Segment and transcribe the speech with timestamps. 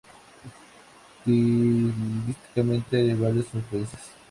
[1.19, 4.09] Estilísticamente, hay varias influencias.